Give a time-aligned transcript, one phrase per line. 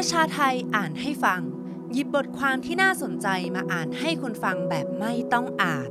[0.00, 1.40] ประชาไทอ่านให้ฟัง
[1.92, 5.90] หยิบบทความที่น่าสนใจมาอ่านให้คนฟังแบบไม่ต้องอ่าน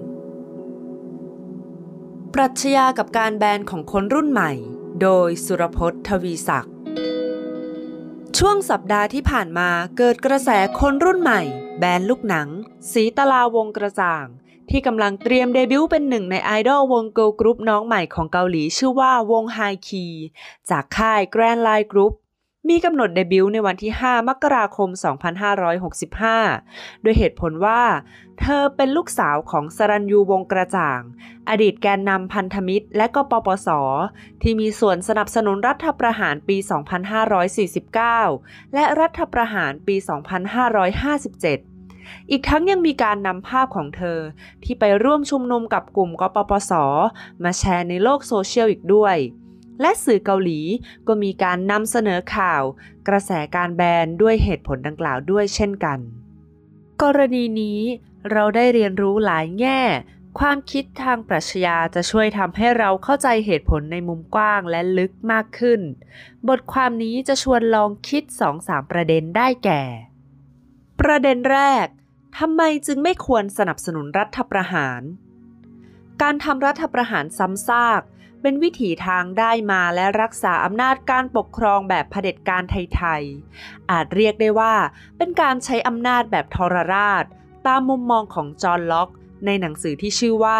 [2.33, 4.51] ปรัชญากับการแบนของคนรุ่นใหม่
[5.01, 6.73] โดยสุรพจน์ทวีศักดิ์
[8.37, 10.49] ช่วงสัปดาห์ที่ผ่านมาเกิดกระแส
[10.79, 11.41] คนรุ่นใหม่
[11.79, 12.47] แบนลูกหนัง
[12.91, 14.25] สีตลาวงษ์กระจ่าง
[14.69, 20.05] ที่กำลังเตรียมเดบิวต์เป็นหนึ่งในไอดอลวง girl group น้องใหม่ของเกาหลีชื่อว่าวงไฮคี
[20.69, 22.13] จากค่ายแกรนไลน์กรุ๊ป
[22.69, 24.89] มีกำหนดเดบิวต์ในวันที่ 5 มกราคม
[26.17, 27.81] 2565ด้วยเหตุผลว่า
[28.39, 30.99] เธอเป็นลูกสาวของศรัณยูวงษ์กระจ่าง
[31.49, 33.69] อดีตแกนนำพันธมิตรและกปปส
[34.41, 36.57] ที่มีส่วนสนับสนุนรัฐประหารปี
[37.85, 39.95] 2549 และรัฐประหารปี
[41.53, 44.19] 2557อีกทั้งยังมีการนำภาพของเธอ
[44.63, 46.71] ที่ไปร่วมชุมนุมกับกลุ่มกปปส
[47.43, 49.17] มาแชร์ในโลกโซเชียลอีกด้วย
[49.81, 50.59] และสื่อเกาหลี
[51.07, 52.63] ก็มีการนำเสนอข่าว
[53.07, 55.99] กระแสการแบนด้วยเหตุผลดังกล่าวด้วยเช่นกัน
[57.01, 57.79] กรณีนี้
[58.31, 59.81] เราได้เรียนรู้หลายแง่
[60.39, 65.81] ความคิดทางปรัชญาจะช่วยทำให้เราเข้าใจเหตุผลในมุมกว้างและลึกมากขึ้น
[66.47, 68.23] บทความนี้จะชวนลองคิด
[68.57, 69.83] 2-3ประเด็นได้แก่
[70.99, 71.87] ประเด็นแรก
[72.39, 75.01] ทำไมจึงไม่ควรสนับสนุนรัฐประหาร
[76.21, 78.01] การทำรัฐประหารซ้ำซาก
[78.47, 84.73] เป็นวิถีทางได้มาและรักษาอำนาจการปกครองแบบเผด็จการไทยๆ อาจเรียกได้ว่า
[85.17, 87.25] เป็นการใช้อำนาจแบบทรราช
[87.67, 89.09] ตามมุมมองของจอห์นล็อก
[89.45, 90.59] ในหนังสือที่ชื่อว่า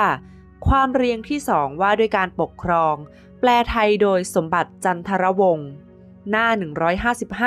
[0.67, 2.95] ความเรียงที่สองว่าด้วยการปกครอง
[3.39, 5.69] แปลไทยโดยสมบัติจันทรวงศ์
[6.29, 6.47] หน้า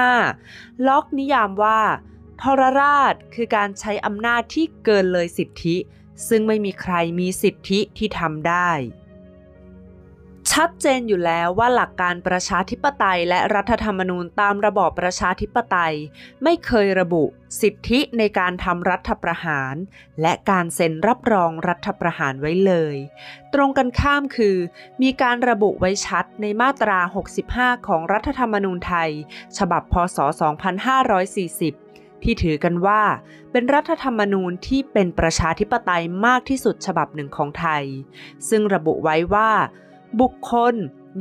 [0.08, 1.80] 155 ล็อกนิยามว่า
[2.42, 5.76] ทรราชคือการใช้อำนาจที่เกินเลยสิทธิ
[6.28, 8.70] ซึ่งไม่มีใครมีสิทธิที่ทำได้
[10.52, 15.94] ชัดเจนอยู่แล้วว่าหลักการประชาธิปไตยและรัฐธรรมนูญตามระบอบประชาธิปไตย
[16.42, 17.24] ไม่เคยระบุ
[17.60, 19.74] สิทธิในการทำรัฐประหาร
[20.22, 22.96] และการเซ็นรับรองรัฐประหารไว้เลย
[23.54, 24.56] ตรงกันข้ามคือ
[25.02, 26.98] มีการระบุไว้ชัดในมาตรา
[27.42, 29.10] 65 ของรัฐธรรมนูญไทย
[29.58, 30.18] ฉบับพศ
[31.40, 33.02] 2540ที่ถือกันว่า
[33.52, 37.84] เป็นรัฐธรรมนูญที่เป็นประชาธิปไตยมากที่สุดฉบับหนึ่งของไทย
[38.48, 39.50] ซึ่งระบุไว้ว่า
[40.20, 40.74] บุคคล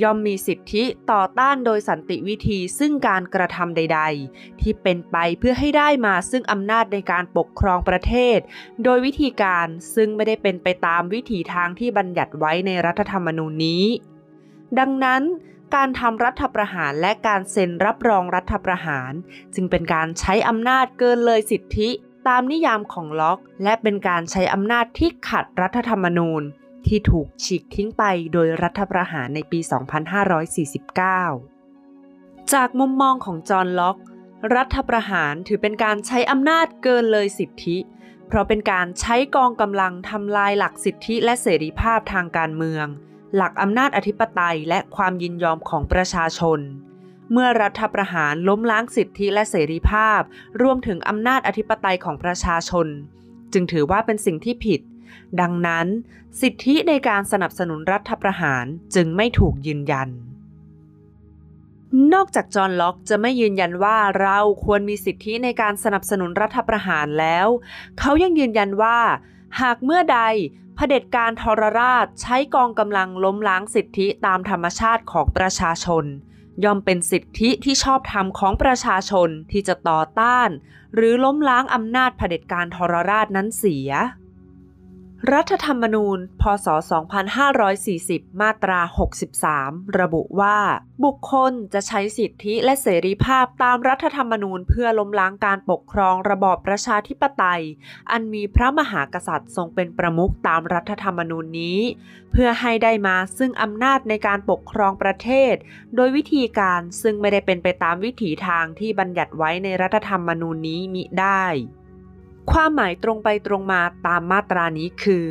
[0.03, 4.01] ย่อมมีสิทธิต่อต้านโดยสันติวิธีซึ่งการกระทำใด
[4.31, 8.39] ๆ ที่เป็นไปเพื่อให้ได้มาซึ่งอำนาจในการปกครองประเทศ
[8.83, 13.85] โดยวิธีการซึ่งไม่ได้เป็นไปตามวิถีทางที่บัญญัติไว้ในรัฐธรรมนูญนี้
[14.79, 15.21] ดังนั้น
[15.75, 19.11] การทำรัฐประหารและการเซ็นรับรองรัฐประหาร
[19.55, 21.89] จึงเป็นการใช้อำนาจเกินเลยสิทธิ
[22.27, 26.43] ตามนิยามของล็อก และเป็นการใช้อำนาจที่ขัดรัฐธรรมนูญ
[26.87, 28.03] ที่ถูกฉีกทิ้งไป
[28.33, 29.69] โดยรัฐประหารในปี 2549
[32.53, 33.97] จากมุมมองของจอห์นล็อก
[34.55, 37.77] รัฐประหารถือเป็นการใช้อำนาจเกินเลยสิทธิ
[38.27, 42.85] เพราะเป็นการใช้กองกำลังทำลายหลักสิทธิและเสรีภาพทางการเมือง
[43.35, 46.59] หลักอำนาจอธิปไตยและความยินยอมของประชาชน
[47.31, 50.21] เมื่อรัฐประหารล้มล้างสิทธิและเสรีภาพ
[50.61, 52.87] รวมถึงอำนาจอธิปไตยของประชาชน
[53.53, 54.81] จึงถือว่าเป็นสิ่งที่ผิด
[55.41, 55.87] ดังนั้น
[56.41, 58.65] สิทธิในการสนับสนุนรัฐประหาร
[58.95, 60.09] จึงไม่ถูกยืนยัน
[62.13, 67.47] นอกจากจอห์นล็อกจะไม่ยืนยันว่าเราควรมีสิทธิในการสนับสนุนรัฐประหารแล้ว
[67.99, 68.99] เขายังยืนยันว่า
[69.61, 70.21] หากเมื่อใด
[70.75, 76.05] เผด็จการทรราชใช้กองกำลังล้มล้างสิทธิตามธรรมชาติของประชาชน
[76.63, 80.49] ย่อมเป็นสิทธิที่ชอบธรรมของประชาชนที่จะต่อต้าน
[80.95, 83.89] หรือล้มล้างอำนาจเผด็จการทรราชนั้นเสีย
[85.33, 86.67] รัฐธรรมนูญ พศ
[87.53, 88.79] 2540 มาตรา
[89.39, 90.57] 63 ระบุว่า
[91.05, 97.63] บุคคลจะใช้สิทธิและเสรีภาพตามรัฐธรรมนูญ เพื่อล้มล้างการปกครองระบอบประชาธิปไตย
[98.11, 101.79] อันมีพระมหากษัตริย์ทรงเป็นประมุขตามรัฐธรรมนูญนี้
[102.31, 105.55] เพื่อให้ได้มาซึ่งอำนาจในการปกครองประเทศ
[105.95, 111.45] โดยวิธีการซึ่งไม่ได้เป็นไปตามวิถีทางที่บัญญัติไว้ในรัฐธรรมนูญนี้มิได้
[112.51, 115.25] ความหมายตรงไปตรงมาตามมาตรานี้คือ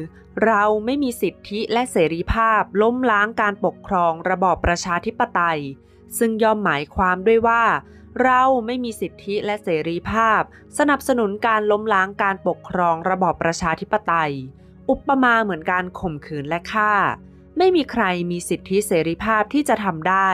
[0.44, 5.60] เราไม่มีสิทธิและเสรีภาพล้มล้างการปกครองระบอบประชาธิปไตย
[6.18, 7.62] ซึ่งย่อมหมายความด้วยว่า
[8.22, 10.40] เราไม่มีสิทธิและเสรีภาพ
[10.78, 14.32] สนับสนุนการล้มล้างการปกครองระบอบประชาธิปไตย
[14.90, 16.92] อุปมาเหมือนการข่มขืนและฆ่า
[17.58, 20.30] ไม่มีใครมีสิทธิเสรีภาพที่จะทำได้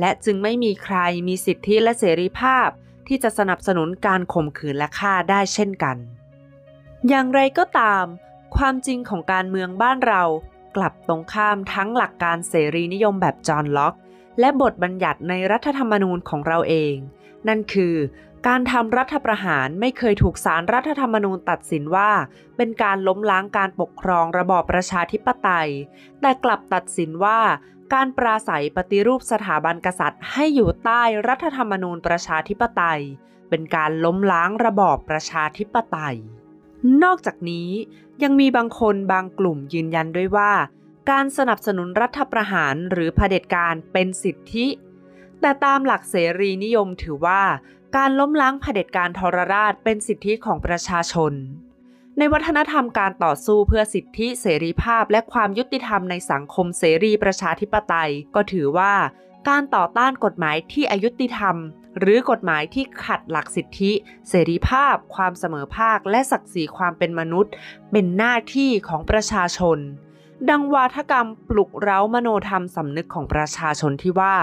[0.00, 0.96] และจึงไม่มีใคร
[1.28, 2.68] มีสิทธิและเสรีภาพ
[3.08, 5.96] ที่จะสนับสนุนการข่มขืนและฆ่าได้เช่นกัน
[7.08, 8.04] อย่างไรก็ตาม
[8.56, 10.22] ความจริงของการเมืองบ้านเรา
[10.76, 13.94] กลับตรงข้ามทั้งหลักการเสรีนิยมแบบจอห์นล็อก
[14.40, 16.94] และบทบัญญัติในรัฐธรรมนูญของเราเอง
[17.48, 17.96] นั่นคือ
[18.46, 22.10] การทำรัฐประหารไม่เคยถูกสารรัฐธรรมนูญตัดสินว่า
[22.56, 25.70] เป็นการล้มล้างการปกครองระบอบประชาธิปไตย
[26.20, 27.40] แต่กลับตัดสินว่า
[27.94, 33.02] การปราศัยปฏิรูปสถาบันกษัตริย์ ให้อยู่ใต้รัฐธรรมนูญประชาธิปไตย
[33.48, 36.16] เป็นการล้มล้างระบอบประชาธิปไตย
[37.04, 37.70] นอกจากนี้
[38.22, 40.52] ยังมีบางคนบางกลุ่มยืนยันด้วยว่า
[41.10, 44.66] การสนับสนุนรัฐประหารหรือเผด็จการเป็นสิทธิ
[45.40, 47.42] แต่ตามหลักเสรีนิยมถือว่า
[47.96, 51.32] การล้มล้างเผด็จการทรราชเป็นสิทธิของประชาชน
[52.18, 58.94] ในวัฒนธรรมการต่อสู้เพื่อสิทธิเสรีภาพและความยุติธรรมในสังคมเสรีประชาธิปไตย ก็ถือว่า
[59.48, 61.56] การต่อต้านกฎหมายที่อายุติธรรม
[61.98, 63.92] หรือกฎหมายที่ขัดหลักสิทธิ
[64.28, 67.52] เสรีภาพ ความเสมอภาค และศักดิ์ศรีความเป็นมนุษย์
[67.92, 69.78] เป็นหน้าที่ของประชาชน
[70.50, 74.36] ดังวาทกรรมปลุกเร้ามโนธรรมสำนึกของประชาชนที่ว่า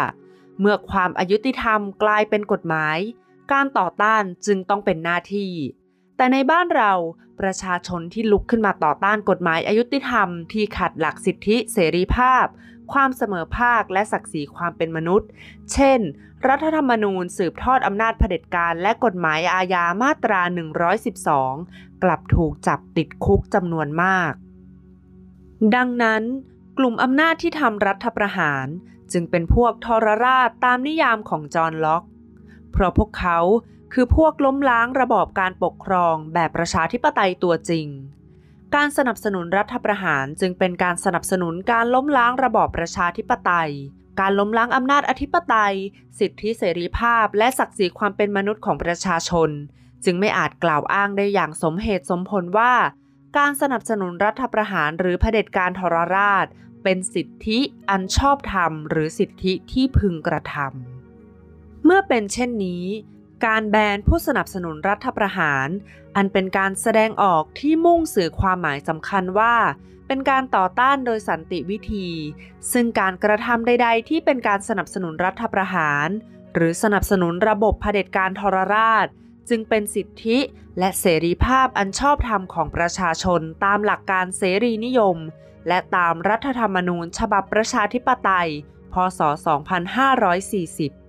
[0.59, 2.97] เมื่อความอายุติธรรมกลายเป็นกฎหมาย
[3.51, 5.51] การต่อต้านจึงต้องเป็นหน้าที่
[6.17, 6.91] แต่ในบ้านเรา
[7.39, 12.45] ประชาชนที่ลุกขึ้นมาต่อต้านกฎหมายอายุติธรรมที่ขัดหลักสิทธิเสรีภาพ
[12.93, 15.29] ความเสมอภาคและศักดิ์ศรีความเป็นมนุษย์
[15.73, 15.99] เช่น
[16.47, 20.41] รัฐธรรมนูญสืบทอดอำนาจเผด็จการและกฎหมายอาญามาตรา
[21.21, 24.33] 112 กลับถูกจับติดคุกจำนวนมาก
[25.75, 26.23] ดังนั้น
[26.77, 28.67] กลุ่มอำนาจที่ทำรัฐประหาร
[29.11, 32.03] จึงเป็นพวกทรราชตามนิยามของจอห์นล็อก
[32.71, 33.39] เพราะพวกเขา
[33.97, 37.87] คือพวกล้มล้างระบอบการปกครองแบบประชาธิปไตยตัวจริง
[38.75, 43.71] การสนับสนุนรัฐประหารจึงเป็นการสนับสนุนการล้มล้างระบอบประชาธิปไตย
[44.19, 45.75] การล้มล้างอำนาจอธิปไตย
[46.19, 49.49] สิทธิเสรีภาพ และศักดิ์ศรีความเป็นมนุษย์ของประชาชน
[50.05, 52.73] จึงไม่อาจกล่าวอ้างได้อย่างสมเหตุสมผลว่า
[53.37, 56.45] การสนับสนุนรัฐประหารหรือเผด็จการทรราช
[56.83, 57.59] เป็นสิทธิ
[57.89, 62.85] อันชอบธรรม หรือสิทธิที่พึงกระทำเมื่อเป็นเช่นนี้
[63.45, 65.67] การแบนผู้สนับสนุนรัฐประหาร
[66.15, 69.55] อันเป็นการแสดงออกที่มุ่งสื่อความหมายสำคัญว่า
[70.07, 72.09] เป็นการต่อต้านโดยสันติวิธี
[72.71, 76.07] ซึ่งการกระทำใด ๆ ที่เป็นการสนับสนุนรัฐประหาร
[76.53, 79.07] หรือสนับสนุนระบบเผด็จการทรราช
[79.49, 80.39] จึงเป็นสิทธิ
[80.79, 85.17] และเสรีภาพอันชอบธรรมของประชาชนตามหลักการเสรีนิยม
[85.67, 88.49] และตามรัฐธรรมนูญฉบับประชาธิปไตย
[88.93, 91.04] พศ 2540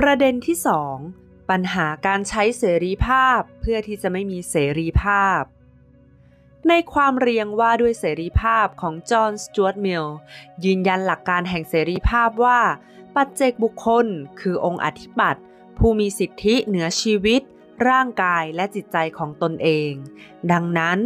[0.00, 0.56] ประเด็นที่
[1.02, 5.40] 2 ปัญหาการใช้เสรีภาพเพื่อที่จะไม่มีเสรีภาพ
[6.68, 10.04] ในความเรียงว่าด้วยเสรีภาพของจอห์นสจวตมิล
[10.64, 12.60] ยืนยันหลักการแห่งเสรีภาพว่า
[13.14, 14.06] ปัจเจกบุคคล
[14.40, 15.44] คือองค์อธิปัตย์
[15.78, 17.40] ผู้มีสิทธิเหนือชีวิต
[17.88, 19.90] ร่างกายและจิตใจของตนเอง
[20.52, 20.98] ดังนั้น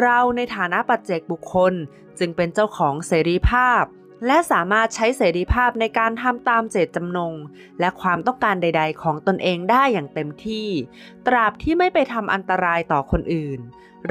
[0.00, 1.72] เราในฐานะปัจเจกบุคคล
[2.18, 3.82] จึงเป็นเจ้าของเสรีภาพ
[4.26, 7.34] และสามารถใช้เสรีภาพในการทำตามเจตจำนง
[7.80, 10.68] และความต้องการใด ๆ ของตนเองได้อย่างเต็มที่
[11.26, 13.60] ตราบที่ไม่ไปทำอันตรายต่อคนอื่น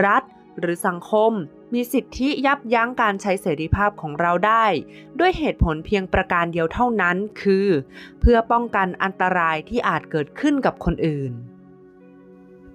[0.05, 0.23] รัฐ
[0.59, 1.31] หรือสังคม
[1.73, 4.65] มีสิทธิยับยั้งการใช้เสรีภาพของเราได้
[5.19, 7.67] ด้วยเหตุผลเพียงประการเดียวเท่านั้นคือ
[8.19, 11.31] เพื่อป้องกันอันตรายที่อาจเกิดขึ้นกับคนอื่น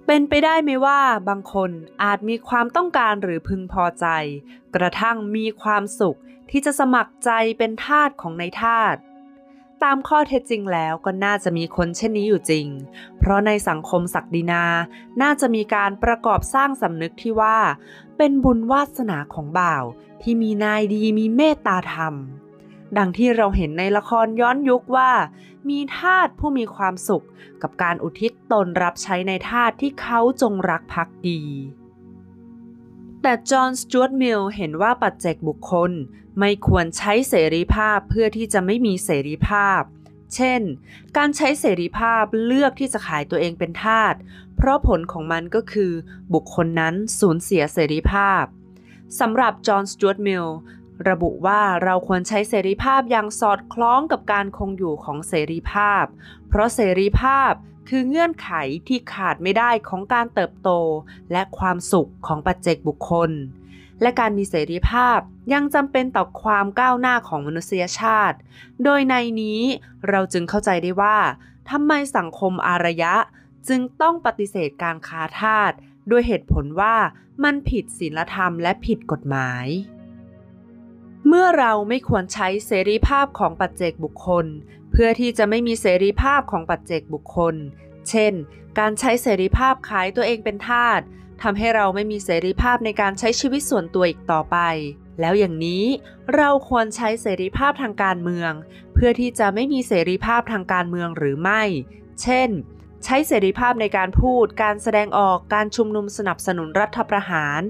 [0.05, 1.71] เป็นไปได้ไหมว่าบางคน
[2.03, 4.05] อาจมีความต้องการหรือพึงพอใจ
[4.75, 6.17] กระทั่งมีความสุข
[6.49, 8.95] ที่จะสมัครใจเป็นทาสของในทาส
[9.83, 12.67] ตามข้อเท็จจริงแล้วก็น่าจะมีคนเช่นนี้อยู่จริง
[13.19, 14.63] เพราะในสังคมศักดินา
[15.21, 17.57] น่าจะมีการประกอบสร้างสำนึกที่ว่า
[18.17, 19.83] เป็นบุญวาสนาของบ่าว
[20.21, 22.15] ที่มีนายดีมีเมตตาธรรม
[22.97, 25.11] ดังที่เราเห็นในละครย้อนยุคว่า
[25.69, 27.25] มีทาสผู้มีความสุข
[27.61, 31.41] กับการอุทิศตนรับใช้ในทาสที่เขาจงรักภักดี
[33.21, 35.91] แต่จอห์นสจวตมิลเห็นว่าปัจเจกบุคคล
[36.39, 39.81] ไม่ควรใช้เสรีภาพเพื่อที่จะไม่มีเสรีภาพ
[40.35, 40.61] เช่น
[41.17, 44.13] การใช้เสรีภาพเลือกที่จะขายตัวเองเป็นทาส
[44.55, 45.91] เพราะผลของมันก็คือ
[46.33, 48.43] บุคคลนั้นสูญเสียเสรีภาพ
[49.19, 50.45] สำหรับจอห์นสจวตมิล
[51.09, 56.05] ระบุว่าเราควรใช้เสรีภาพอย่างสอดคล้องกับการคงอยู่ของเสรีภาพ
[56.49, 57.51] เพราะเสรีภาพ
[57.89, 58.49] คือเงื่อนไข
[58.87, 60.69] ที่ขาดไม่ได้ของการเติบโต
[61.31, 63.31] และความสุขของปัจเจกบุคคล
[64.01, 65.19] และการมีเสรีภาพ
[65.53, 68.37] ยังจำเป็นต่อความก้าวหน้าของมนุษยชาติ
[68.83, 69.61] โดยในนี้
[70.09, 71.17] เราจึงเข้าใจได้ว่า
[71.69, 73.15] ทำไมสังคมอารยะ
[73.67, 75.71] จึงต้องปฏิเสธการค้าทาส
[76.11, 76.95] ด้วยเหตุผลว่า
[77.43, 79.67] มันผิดศีลธรรมและผิดกฎหมาย
[81.27, 84.45] เมื่อเราไม่ควรใช้เสรีภาพของปัจเจกบุคคล
[84.91, 87.55] เพื่อที่จะไม่มีเสรีภาพของปัจเจกบุคคล
[88.09, 88.33] เช่น
[88.79, 90.99] การใช้เสรีภาพขายตัวเองเป็นทาส
[91.41, 94.57] ทำให้เราไม่มีเสรีภาพในการใช้ชีวิตส่วนตัวอีกต่อไป
[95.19, 95.85] แล้วอย่างนี้
[96.35, 98.51] เราควรใช้เสรีภาพทางการเมือง
[98.93, 101.63] เพื่อที่จะไม่มีเสรีภาพทางการเมืองหรือไม่
[102.21, 102.49] เช่น
[103.03, 107.61] ใช้เสรีภาพในการพูด การแสดงออก การชุมนุมสนับสนุนรัฐประหาร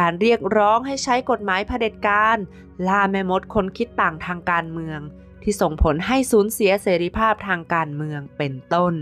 [0.00, 2.38] การเรียกร้องให้ใช้กฎหมายเผด็จการ
[2.86, 5.00] ล่าแม่มดคนคิดต่างทางการเมือง
[5.42, 8.94] ที่ส่งผลให้สูญเสียเสรีภาพทางการเมืองเป็นต้น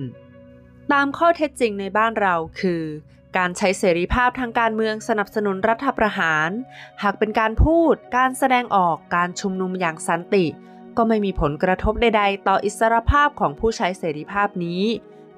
[0.93, 2.83] ตามข้อเท็จจริงในบ้านเราคือ
[3.37, 6.51] การใช้เสรีภาพทางการเมืองสนับสนุนรัฐประหาร
[7.03, 10.47] หากเป็นการพูด การแสดงออกการชุมนุมอย่างสันติ
[10.97, 14.83] ก็ไม่มีผลกระทบใดๆ ต่ออิสรภาพของผู้ใช้เสรีภาพนี้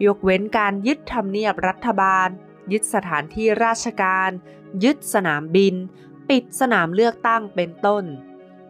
[0.06, 2.28] ยกเว้นการยึดทำเนียบรัฐบาล
[2.72, 4.30] ยึดสถานที่ราชการ
[4.84, 5.74] ยึดสนามบิน
[6.30, 8.04] ปิดสนามเลือกตั้งเป็นต้น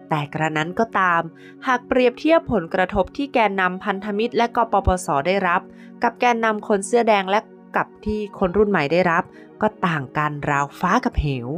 [0.09, 1.23] แต่กระนั้นก็ตาม
[1.67, 5.63] หากเปรียบเทียบผลกระทบที่แกนนำพันธมิตรและกปปสได้รับ
[6.03, 7.41] กับแกนนำคนเสื้อแดงและ
[7.77, 9.25] กับที่คนรุ่นใหม่ได้รับ
[9.63, 11.49] ก็ต่างกันราวฟ้ากับเหว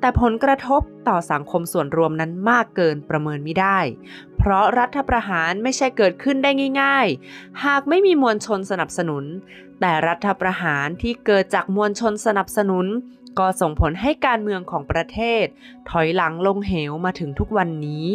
[0.00, 3.78] แต่ผลกระทบต่อสังคมส่วนรวมนั้นมากเกินประเมินไม่ได้
[4.36, 6.50] เพราะรัฐประหารไม่ใช่เกิดขึ้นได้
[6.82, 9.24] ง่าย ๆ หากไม่มีมวลชนสนับสนุน
[9.80, 12.86] แต่รัฐประหารที่เกิดจากมวลชนสนับสนุน
[13.38, 15.44] ก็ส่งผลให้การเมืองของประเทศ
[15.90, 18.08] ถอยหลังลงเหวมาถึงทุกวันนี้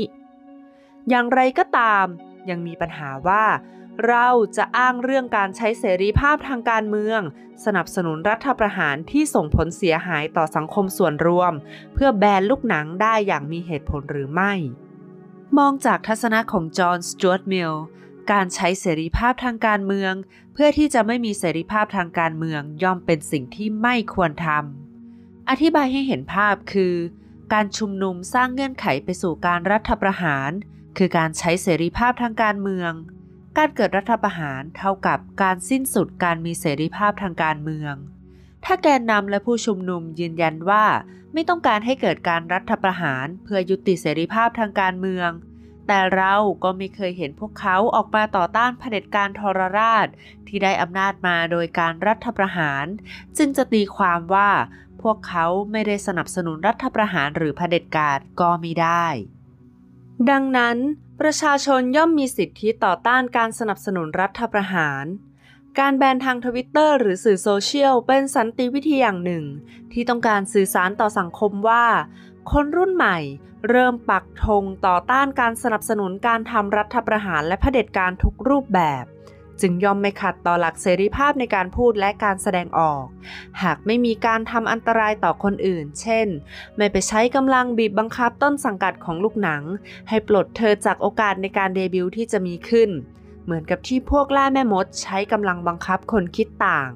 [1.10, 2.06] อย่างไรก็ตาม
[2.50, 3.46] ยังมีปัญหาว่า
[4.08, 4.28] เรา
[4.58, 7.22] จะอ้างเรื่องการใช้เสรีภาพทางการเมือง
[7.66, 11.54] สนับสนุนรัฐประหารที่ส่งผลเสียหายต่อสังคมส่วนรวม
[11.94, 14.54] เพื่อแบนลูกหนังได้อย่างมีเหตุผลหรือไม่
[15.58, 17.74] มองจากทัศนะของจอห์นสจวตมิล
[18.32, 20.14] การใช้เสรีภาพทางการเมือง
[20.54, 24.83] เพื่อที่จะไม่มีเสรีภาพทางการเมืองย่อมเป็นสิ่งที่ไม่ควรทำ
[25.50, 26.96] อธิบายให้เห็นภาพคือ
[27.54, 30.52] การชุมนุมสร้างเงื่อนไขไปสู่การรัฐประหาร
[30.98, 32.92] คือการใช้เสรีภาพทางการเมือง
[33.58, 37.94] การเกิดรัฐประหารเท่ากับการสิ้นสุดการมีเสรีภาพทางการเมือง
[38.66, 40.86] ถ้าแกนนำและผู้ชุมนุมยืนยันว่า
[41.34, 45.30] ไม่ต้องการให้เกิดการรัฐประหารเพื่อยุติเสรีภาพทางการเมือง
[45.88, 50.08] แต่เราก็ไม่เคยเห็นพวกเขาออกมาต่อต้านเผด็จการทรราช
[50.48, 52.86] ที่ได้อำนาจมาโดยการรัฐประหาร
[53.38, 54.50] จึงจะตีความว่า
[55.04, 59.08] พวกเขาไม่ได้สนับสนุนรัฐประหารหรือเผด็จการก็ไม่ได้
[60.30, 60.78] ดังนั้น
[61.22, 65.06] ประชาชนย่อมมีสิทธิต่อต้านการสนับสนุนรัฐประหาร
[65.80, 69.46] การแบนทางทวิตเตอร์หรือสื่อโซเชียลเป็นสันติวิธีอย่างหนึ่ง
[69.92, 71.86] ที่ต้องการสื่อสารต่อสังคมว่า
[72.52, 73.18] คนรุ่นใหม่
[73.70, 79.06] เริ่มปักธงต่อต้านการสนับสนุนการทำรัฐประหารและเผด็จการทุกรูปแบบ
[79.62, 83.04] จึงย่อมไม่ขัดต่อหลักเสรีภาพในการพูดและการแสดงออก
[83.62, 86.28] หากไม่มีการทำอันตรายต่อคนอื่น เช่น
[86.78, 89.64] ไม่ไปใช้กำลังบีบบังคับต้นสังกัดของลูกหนัง
[90.10, 92.90] ให้ปลดเธอจากโอกาสในการเดบิวต์ที่จะมีขึ้น
[93.44, 96.90] เหมือนกับที่พวกล่าแม่มดใช้กำลังบังคับคนคิดต่าง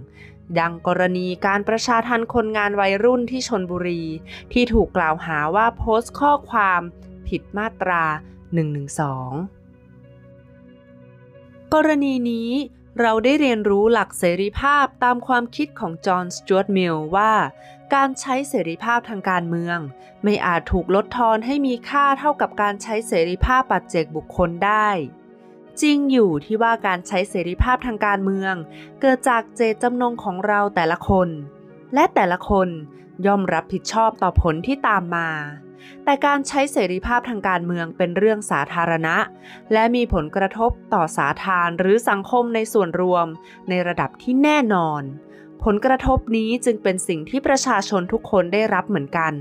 [0.59, 4.03] ดังกรณีการประชาทันคนงานวัยรุ่นที่ชนบุรี
[4.53, 6.81] ที่ถูกกล่าวหาว่าโพสต์ข้อความ
[7.29, 8.03] ผิดมาตรา
[8.67, 9.66] 112
[11.73, 12.49] กรณีนี้
[13.01, 17.33] เราได้เรียนรู้หลักเสรีภาพตามความคิดของจอห์น สจวตมิลว่า
[17.93, 19.77] การใช้เสรีภาพทางการเมือง
[20.23, 24.89] ไม่อาจถูกลดทอนให้มีค่าเท่ากับการใช้เสรีภาพปัจเจกบุคคลได้
[25.81, 28.53] จริงอยู่ที่ว่าการใช้เสรีภาพทางการเมือง
[29.01, 31.29] เกิดจากเจตจำนงของเราแต่ละคน
[31.93, 32.69] และแต่ละคน
[33.25, 35.29] ย่อมรับผิดชอบต่อผลที่ตามมา
[36.03, 39.15] แต่การใช้เสรีภาพทางการเมืองเป็นเรื่องสาธารณะ
[39.73, 43.27] และมีผลกระทบต่อสาธารหรือสังคมในส่วนรวม
[43.69, 45.03] ในระดับที่แน่นอน
[45.63, 49.33] ผลกระทบนี้จึงเป็นสิ่งที่ประชาชนทุกคนได้รับเหมือนกัน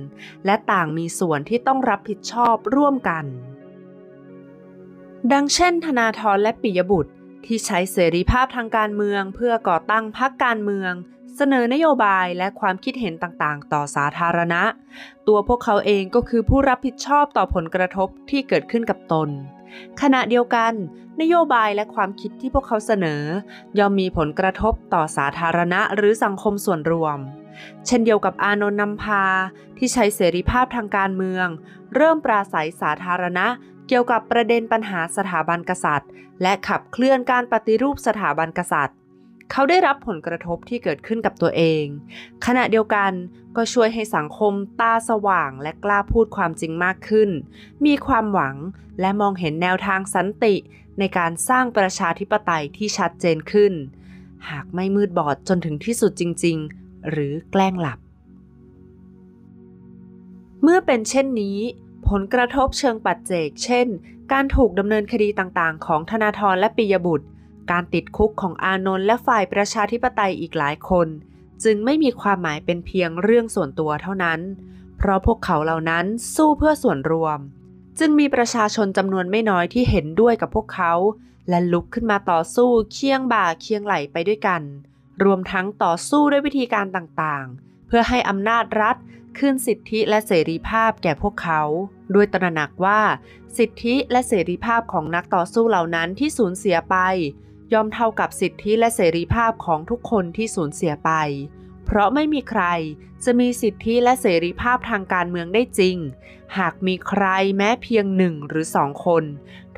[0.45, 3.25] และต่างมีส่วนที่ต้องรับผิดชอบร่วมกัน
[5.33, 7.13] ดังเช่น ธนาธรและปิยบุตร
[7.47, 10.93] ที่ใช้เสรีภาพทางการเมืองเพื่อก่อตั้งพรรคการเมือง
[11.37, 14.63] เสนอนโยบายและความคิดเห็นต่างๆ ต่อสาธารณะ
[15.29, 19.29] ตัวพวกเขาเองก็คือผู้รับผิดชอบต่อผลกระทบที่เกิดขึ้นกับตน
[20.01, 20.73] ขณะเดียวกัน
[21.21, 23.23] นโยบายและความคิดที่พวกเขาเสนอ
[23.79, 27.19] ย่อมมีผลกระทบต่อสาธารณะหรือสังคมส่วนรวม
[27.87, 29.25] เช่นเดียวกับอานนท์นำพา
[29.79, 31.47] ที่ใช้เสรีภาพทางการเมือง
[31.95, 33.47] เริ่มปราศัยสาธารณะ
[33.89, 36.11] เกี่ยวกับประเด็นปัญหาสถาบันกษัตริย์
[36.43, 38.97] และขับเคลื่อนการปฏิรูปสถาบันกษัตริย์
[39.51, 41.85] เขาได้รับผลกระทบที่เกิดขึ้นกับตัวเอง
[42.47, 43.13] ขณะเดียวกัน
[43.57, 47.31] ก็ช่วยให้สังคมตาสว่างและกล้าพูดความจริงมากขึ้น
[47.87, 48.57] มีความหวัง
[49.01, 50.55] และมองเห็นแนวทางสันติ
[50.99, 53.73] ในการสร้างประชาธิปไตยที่ชัดเจนขึ้น
[54.51, 57.99] หากไม่มืดบอดจนถึงที่สุดจริง ๆ หรือแกล้งหลับ
[60.63, 61.59] เมื่อเป็นเช่นนี้
[62.09, 63.87] ผลกระทบเชิงปัจเจก เช่น
[64.33, 67.27] การถูกดำเนินคดีต่างๆ ของธนาธรและปิยบุตร
[67.71, 71.09] การติดคุกของอานนท์และฝ่ายประชาธิปไตยอีกหลายคน
[71.65, 74.41] จึงไม่มีความหมายเป็นเพียงเรื่องส่วนตัวเท่านั้น
[74.99, 76.05] เพราะพวกเขาเหล่านั้น
[76.35, 77.39] สู้เพื่อส่วนรวม
[77.99, 80.93] จึงมีประชาชนจำนวนไม่น้อยที่เห็นด้วยกับพวกเขา
[81.49, 84.63] และลุกขึ้นมาต่อสู้เคียงบ่าเคียงไหลไปด้วยกัน
[85.25, 88.97] รวมทั้งต่อสู้ด้วยวิธีการต่างๆ เพื่อให้อำนาจรัฐ
[89.39, 91.63] คืนสิทธิและเสรีภาพแก่พวกเขา
[92.15, 93.01] ด้วยตระหนักว่า
[93.59, 96.97] สิทธิและเสรีภาพของนักต่อสู้เหล่านั้นที่สูญเสียไป
[97.73, 101.11] ย่อมเท่ากับสิทธิและเสรีภาพของทุกคนที่สูญเสียไป
[101.87, 102.63] เพราะไม่มีใคร
[103.25, 105.97] จะมีสิทธิและเสรีภาพทางการเมืองได้จริง
[106.59, 107.25] หากมีใคร
[107.57, 109.25] แม้เพียงหนึ่งหรือสองคน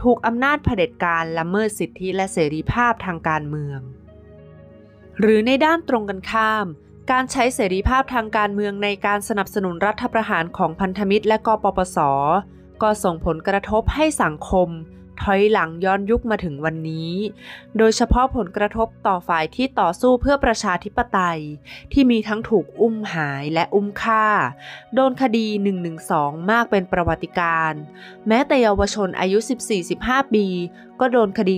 [0.00, 3.80] ถูกอำนาจเผด็จการละเมิดสิทธิและเสรีภาพทางการเมือง
[5.21, 6.66] หรือในด้านตรงกันข้าม
[7.11, 11.99] การใช้เสรีภาพทางการเมืองในการสนับสนุนรัฐประหารของพันธมิตรและกปปส
[12.83, 14.68] ก็ส่งผลกระทบให้สังคม
[15.22, 17.12] ถอยหลังย้อนยุคมาถึงวันนี้
[17.78, 21.40] โดยเฉพาะผลกระทบต่อฝ่ายที่ต่อสู้เพื่อประชาธิปไตย
[21.92, 24.26] ที่มีทั้งถูกอุ้มหายและอุ้มฆ่า
[24.94, 25.46] โดนคดี
[25.98, 27.72] 112 มากเป็นประวัติการ
[28.28, 29.38] แม้แต่เยาวชนอายุ
[29.87, 30.46] 14-15 ปี
[31.00, 31.56] ก็โดนคดี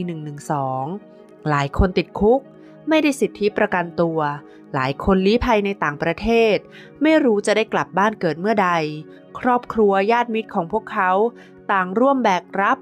[0.75, 2.41] 112 หลายคนติดคุก
[2.89, 4.21] ไม่ได้สิทธิประกันตัว
[4.75, 6.57] หลายคนลี้ภัยในต่างประเทศ
[7.03, 8.71] ไม่รู้จะได้กลับบ้านเกิดเมื่อใด
[9.39, 11.11] ครอบครัวญาติมิตรของพวกเขา
[11.73, 12.79] ต่างร่วมแบกรับ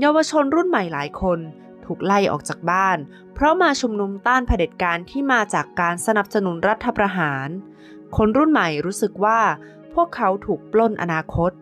[0.00, 1.38] เยาวชนรุ่นใหม่หลายคน
[1.84, 2.98] ถูกไล่ออกจากบ้าน
[3.34, 7.48] เพราะมาชุมนุมต้านเผด็จการที่มาจากการสนับสนุนรัฐประหาร
[8.16, 9.40] คนรุ่นใหม่รู้สึกว่า
[9.94, 11.52] พวกเขาถูกปล้นอนาคต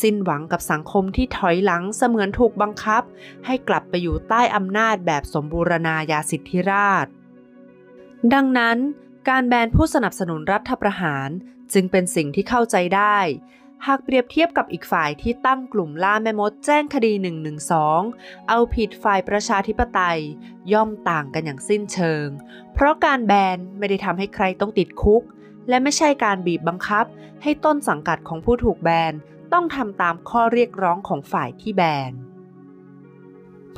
[0.00, 3.02] สิ้นหวังกับสังคมที่ถอยหลังเสมือนถูกบังคับ
[3.46, 7.06] ให้กลับไปอยู่ใต้อำนาจแบบสมบูรณาญาสิทธิราช
[8.34, 8.78] ดังนั้น
[9.28, 11.28] การแบนผู้สนับสนุนรัฐประหาร
[11.72, 13.18] จึงเป็นสิ่งที่เข้าใจได้
[13.86, 17.12] หากเปรียบเทียบกับอีกฝ่ายที่ตั้งกลุ่มล่าแม่มดแจ้งคดี
[17.80, 20.20] 112 เอาผิดฝ่ายประชาธิปไตย
[20.72, 22.26] ย่อมต่างกันอย่างสิ้นเชิง
[22.74, 25.22] เพราะการแบนไม่ได้ทำให้ใครต้องติดคุก
[25.68, 27.06] และไม่ใช่การบีบบังคับ
[27.42, 29.12] ให้ต้นสังกัดของผู้ถูกแบน
[29.52, 32.12] ต้องทำตามข้อเรียกร้องของฝ่ายที่แบน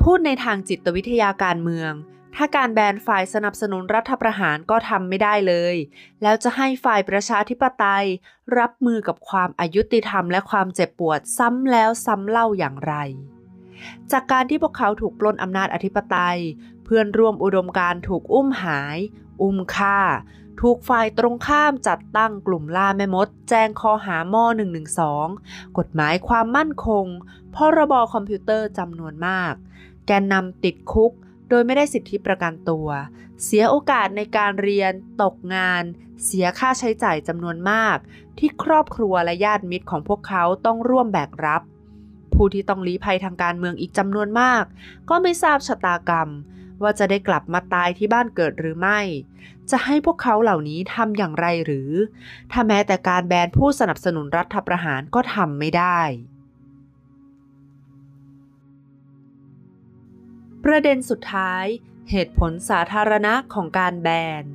[0.01, 1.91] พูดในทางจิตวิทยาการเมือง
[2.39, 5.75] ถ้าการแบนฝ่ายสนับสนุนรัฐประหารก็ทำไม่ได้เลย
[6.21, 8.05] แล้วจะให้ฝ่ายประชาธิปไตย
[8.59, 12.93] รับมือกับความอายุติธรรมและความเจ็บปวดซ้ำแล้วซ้ำเล่าอย่างไร
[14.11, 16.39] จากการที่พวกเขาถูกปล้นอำนาจอธิปไตย
[16.85, 18.97] เพื่อนร่วมอุดมการถูกอุ้มหาย
[19.41, 19.99] อุ้มฆ่า
[20.61, 24.45] ถูกฝ่ายตรงข้ามจัดตั้งกลุ่มล่าแม่มด แจ้งข้อหาม่อ
[25.11, 27.05] 112 กฎหมายความมั่นคง
[27.55, 29.53] พรบคอมพิวเตอร์จำนวนมาก
[30.07, 31.11] แกนนำติดคุก
[31.49, 32.87] โดยไม่ได้สิทธิประกันตัว
[33.43, 35.83] เสียโอกาสในการเรียน ตกงาน
[36.25, 37.97] เสียค่าใช้จ่ายจำนวนมาก
[38.39, 41.61] ที่ครอบครัวและญาติมิตรของพวกเขาต้องร่วมแบกรับ
[42.33, 44.63] ผู้ที่ต้องลี้ภัยทางการเมืองอีกจำนวนมาก
[45.09, 46.29] ก็ไม่ทราบชะตากรรม
[46.81, 48.99] ว่าจะได้กลับมาตายที่บ้านเกิดหรือไม่
[49.71, 51.91] จะให้พวกเขาเหล่านี้ทำอย่างไรหรือ
[52.51, 55.99] ถ้าแม้แต่การแบนผู้สนับสนุนรัฐประหารก็ทำไม่ได้
[60.71, 61.65] ประเด็นสุดท้าย
[62.11, 64.09] เหตุผลสาธารณะของการแบ
[64.43, 64.45] น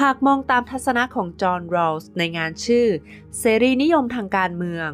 [0.00, 2.86] หากมองตามทัศนะของจอห์นโรลส์ในงานชื่อ
[3.38, 4.90] เสรีนิยมทางการเมือง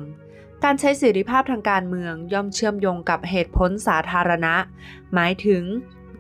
[0.65, 4.55] การใช้เสรีภาพทางการเมืองย่อมเชื่อมโยงกับเหตุผลสาธารณะ
[5.15, 5.65] หมายถึง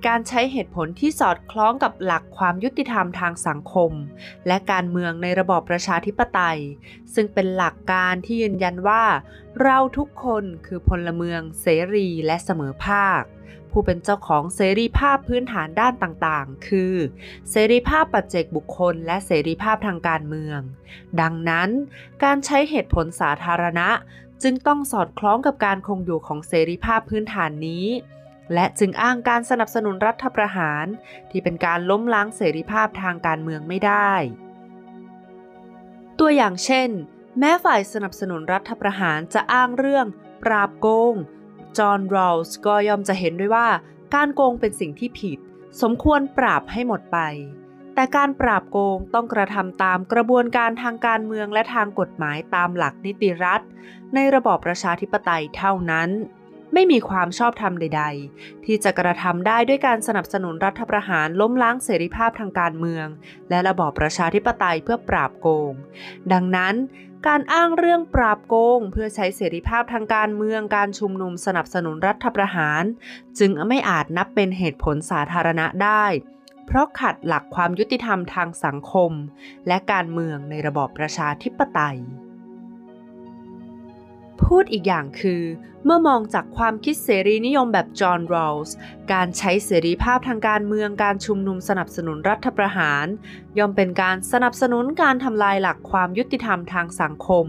[0.07, 3.93] การใช้เหตุผลที่สอดคล้องกับหลักความยุติธรรมทางสังคม
[4.47, 6.61] และการเมืองในระบอบประชาธิปไตย
[7.15, 9.05] ซึ่งเป็นหลักการที่ยืนยันว่า
[9.63, 13.23] เราทุกคนคือพลเมืองเสรีและเสมอภาค
[13.79, 16.95] ผู้เป็นเจ้าของเสรีภาพพื้นฐานด้านต่างๆ คือ
[17.51, 20.61] เสรีภาพปัจเจกบุคคล และเสรีภาพทางการเมือง
[21.21, 21.71] ดังนั้น
[22.25, 23.89] การใช้เหตุผลสาธารณะ
[24.43, 27.87] จึงต้องสอดคล้องกับการคงอยู่ของเสรีภาพพื้นฐานนี้
[28.55, 30.85] และจึงอ้างการสนับสนุนรัฐประหาร
[31.31, 34.13] ที่เป็นการล้มล้างเสรีภาพทางการเมืองไม่ได้
[36.19, 36.89] ตัวอย่างเช่น
[37.39, 40.07] แม้ฝ่ายสนับสนุนรัฐประหารจะอ้างเรื่อง
[40.43, 41.17] ปราบโกง
[41.79, 43.69] จอห์นโรลส์ก็ยอมจะเห็นด้วยว่า
[44.15, 45.39] การโกงเป็นสิ่งที่ผิด
[45.83, 47.19] สมควรปราบให้หมดไป
[47.95, 53.61] แต่การปราบโกงต้องกระทำตามกระบวนการทางการเมืองและทางกฎหมายตามหลักนิติรัฐ
[54.15, 56.11] ในระบอบประชาธิปไตยเท่านั้น
[56.75, 63.07] ไม่มีความชอบธรรมใด ๆ ที่จะกระทำได้ด้วยการสนับสนุนรัฐประหารล้มล้างเสรีภาพทางการเมือง
[63.51, 65.73] และระบอบประชาธิปไตยเพื่อปราบโกง
[66.33, 66.75] ดังนั้น
[67.27, 72.83] การอ้างเรื่องปราบโกง เพื่อใช้เสรีภาพทางการเมืองการชุมนุมสนับสนุนรัฐประหาร
[73.39, 76.05] จึงไม่อาจนับเป็นเหตุผลสาธารณะได้
[76.67, 79.13] เพราะขัดหลักความยุติธรรมทางสังคม
[79.67, 81.99] และการเมืองในระบอบประชาธิปไตย
[84.45, 85.43] พูดอีกอย่างคือ
[85.85, 88.77] เมื่อมองจากความคิดเสรีนิยมแบบจอห์นโรลส์
[89.13, 93.07] การใช้เสรีภาพทางการเมืองการชุมนุมสนับสนุนรัฐประหาร
[93.59, 97.47] ย่อมเป็นการสนับสนุนการทำลายหลักความยุติธรรมทางสังคม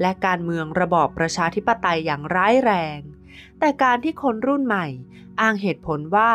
[0.00, 2.98] และการเมืองระบอบประชาธิปไตยอย่างร้ายแรง
[3.58, 4.86] แต่การที่คนรุ่นใหม่
[5.40, 6.32] อ้างเหตุผลว่า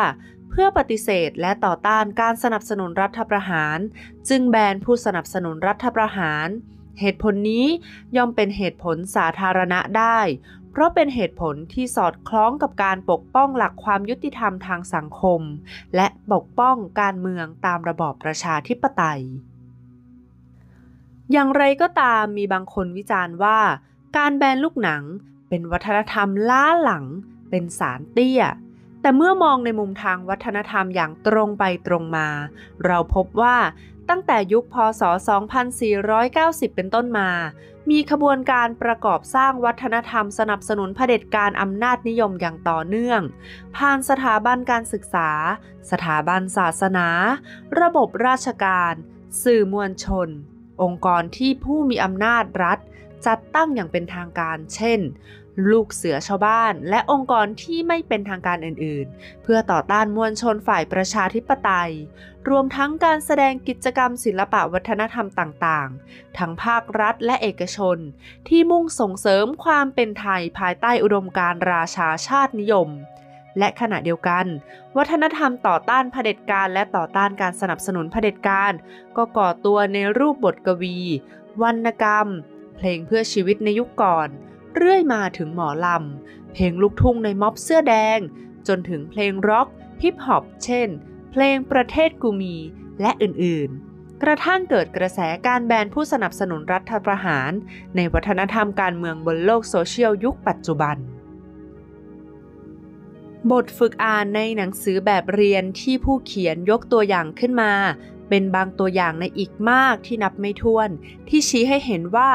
[0.50, 3.78] เพื่อปฏิเสธและต่อต้านการสนับสนุนรัฐประหาร
[4.28, 6.48] จึงแบนผู้สนับสนุนรัฐประหาร
[7.00, 7.66] เหตุผลนี้
[8.16, 10.18] ย่อมเป็นเหตุผลสาธารณะได้
[10.70, 15.40] เพราะเป็นเหตุผลที่สอดคล้องกับการปกป้องหลักความยุติธรรมทางสังคม
[15.96, 19.22] และปกป้องการเมืองตามระบอบประชาธิปไตย
[21.32, 23.58] อย่างไรก็ตามมีบางคนวิจารณ์ว่า
[24.16, 25.02] การแบนลูกหนัง
[25.48, 27.04] เป็นวัฒนธรรมล้าหลัง
[27.50, 28.42] เป็นสารเตี้ย
[29.00, 32.28] แต่เมื่อมองในมุมทางวัฒนธรรมอย่างตรงไปตรงมา
[32.86, 33.56] เราพบว่า
[34.08, 35.02] ตั้งแต่ยุคพศ
[36.08, 37.30] 2490 เป็นต้นมา
[37.90, 43.20] มีขบวนการประกอบสร้างวัฒนธรรมสนับสนุนเผด็จการอำนาจนิยมอย่างต่อเนื่อง
[43.76, 45.30] ผ่านสถาบันการศึกษา
[45.90, 47.08] สถาบันศาสนา
[47.80, 48.94] ระบบราชการ
[49.42, 50.28] สื่อมวลชน
[50.82, 52.78] องค์กรที่ผู้มีอำนาจรัฐ
[53.26, 55.00] จัดตั้งอย่างเป็นทางการ เช่น
[55.70, 61.92] ลูกเสือชาวบ้าน และองค์กรที่ไม่เป็นทางการอื่นๆ เพื่อต่อต้านมวลชนฝ่ายประชาธิปไตย
[62.48, 67.96] รวมทั้งการแสดงกิจกรรมศิลปะวัฒนธรรมต่างๆ ทั้งภาครัฐและเอกชน
[68.48, 72.88] ที่มุ่งส่งเสริมความเป็นไทยภายใต้อุดมการราชาชาตินิยม
[73.58, 74.46] และขณะเดียวกัน
[74.96, 78.72] วัฒนธรรมต่อต้านเผด็จการและต่อต้านการสนับสนุนเผด็จการ
[79.16, 80.98] ก็ก่อตัวในรูปบทกวี
[81.62, 82.28] วรรณกรรม
[82.76, 84.28] เพลงเพื่อชีวิตในยุคก่อน
[84.74, 88.18] เรื่อยมาถึงหมอลำ เพลงลูกทุ่งในม็อบเสื้อแดง
[88.68, 89.68] จนถึงเพลงร็อก
[90.02, 90.88] ฮิปฮอปเช่น
[91.36, 92.56] เพลงประเทศกูมี
[93.00, 97.50] และอื่นๆ กระทั่งเกิดกระแสการแบนผู้สนับสนุนรัฐประหาร
[97.96, 100.96] ในวัฒนธรรมการเมืองบนโลกโซเชียลยุคปัจจุบัน
[103.50, 107.72] บทฝึกอ่านในหนังสือแบบเรียนที่ผู้เขียนยกตัวอย่างขึ้นมา
[108.28, 110.88] เป็นบางตัวอย่างในอีกมากที่นับไม่ถ้วน
[111.28, 112.30] ที่ชี้ให้เห็นว่า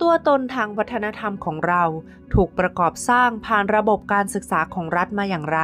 [0.00, 1.84] ตัวตนทางวัฒนธรรมของเรา
[2.34, 5.60] ถูกประกอบสร้างผ่านระบบการศึกษาของรัฐมาอย่างไร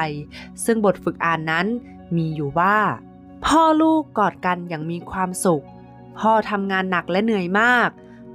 [0.65, 1.69] ซึ่งบทฝึกอ่านนั้น
[2.17, 2.79] มีอยู่ว่า
[3.47, 5.65] พ่อลูกกอดกันอย่างมีความสุข
[6.19, 7.89] พ่อทำงานหนักและเหนื่อยมาก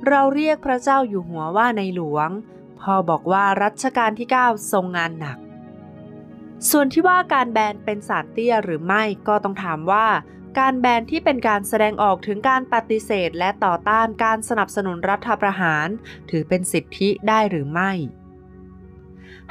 [0.08, 2.30] เราเรียกพระเจ้าอยู่หัวว่าในหลวง
[2.80, 5.38] พ่อบอกว่ารัชกาลที่ 9 ทรงงานหนัก
[6.70, 10.08] ส่วนที่ว่าการแบนเป็นสารเตี้ยหรือไม่ก็ต้องถามว่า
[10.60, 15.88] การแบนที่เป็นการแสดงออกถึงการปฏิเสธและต่อต้านการสนับสนุนรัฐประหาร
[16.30, 17.92] ถือเป็นสิทธิได้หรือไม่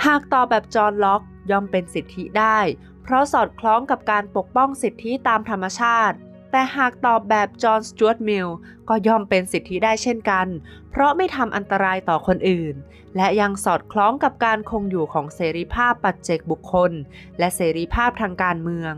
[0.05, 2.59] หากตอบแบบจอห์นล็อกย่อมเป็นสิทธิได้
[3.03, 6.17] เพราะสอดคล้องกับการปกป้องสิทธิตามธรรมชาติ
[6.51, 8.49] แต่หากตอบแบบจอห์นสจวตมิล
[8.89, 10.47] ก็ย่อมเป็นสิทธิได้เช่นกัน
[10.91, 12.75] เพราะไม่ทำอันตรายต่อคนอื่น
[13.17, 16.93] และยังสอดคล้องกับการคงอยู่ของเสรีภาพปัจเจกบุคคล
[17.39, 18.93] และเสรีภาพทางการเมือง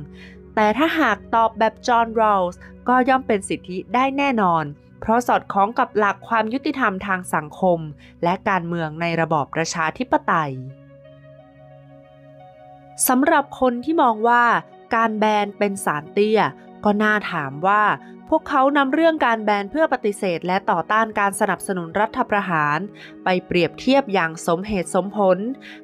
[0.55, 4.65] แต่ถ้าหากตอบแบบจอห์นโรลส์ก็ย่อมเป็นสิทธิได้แน่นอน
[5.01, 7.79] เพราะสอดคล้องกับหลักความยุติธรรมทางสังคม
[8.25, 10.53] และการเมืองในระบอบประชาธิปไตย
[13.09, 14.45] สำหรับคนที่มองว่า
[14.95, 16.41] การแบนเป็นสารเตี้ย
[16.85, 17.83] ก็น่าถามว่า
[18.31, 22.79] พวกเขานำเรื่องการแบนเพื่อปฏิเสธ และต่อต้านการสนับสนุนรัฐประหาร
[23.25, 25.39] ไปเปรียบเทียบอย่างสมเหตุสมผล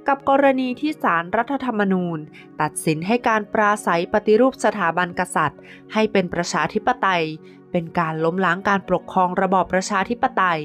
[0.08, 2.18] กับกรณีที่ศาลรรัฐธรรมนูญ
[2.60, 5.60] ตัดสินให้การปราศัยปฏิรูปสถาบันกษัตริย์
[5.92, 7.24] ให้เป็นประชาธิปไตย
[7.72, 10.62] เป็นการล้มล้างการปกครองระบอบประชาธิปไตย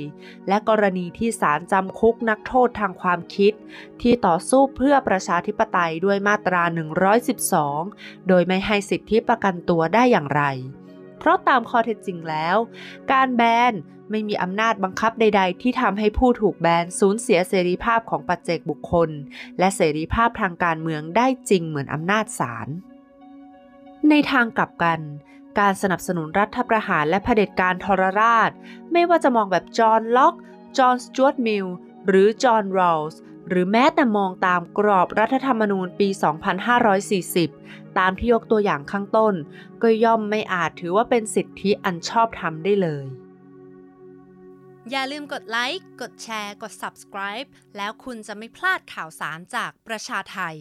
[0.48, 3.54] และกรณีที่ศาลจำคุกนักโทษทางความคิด
[4.02, 6.64] ที่ต่อสู้เพื่อประชาธิปไตยด้วยมาตรา
[7.46, 10.44] 112 โดยไม่ให้สิทธิประกันตัวได้อย่างไร
[11.20, 12.58] เพราะตามข้อเท็จจริงแล้ว
[13.12, 13.42] การแบ
[13.72, 13.74] น
[14.12, 19.10] ไม่มีอำนาจบังคับใด ๆ ที่ทำให้ผู้ถูกแบนสูญเสียเสรีภาพของปัจเจกบุคคล
[19.60, 22.68] และเสรีภาพทางการเมืองได้จริงเหมือนอำนาจศาล
[24.10, 25.00] ในทางกลับกัน
[25.60, 28.52] การสนับสนุนรัฐประหารและเผด็จการทรราช
[28.92, 30.36] ไม่ว่าจะมองแบบจอห์นล็อก
[30.78, 31.68] จอห์นสจวตมิล
[32.08, 36.08] หรือจอห์นโรลส์หรือแม้แต่มองตามกรอบรัฐธรรมนูญปี
[37.24, 39.34] 2540 ตามที่ยกตัวอย่างข้างต้น
[39.82, 43.06] ก็ย่อมไม่อาจถือว่าเป็นสิทธิอันชอบธรรมได้เลย
[44.92, 50.58] อย่าลืมกดไลค์ กดแชร์ กด subscribe แล้วคุณจะไม่พลาดข่าวสารจากประชาไทย